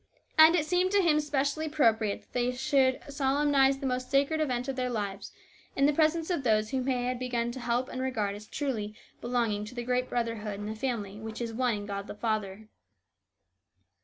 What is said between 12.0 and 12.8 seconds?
the Father.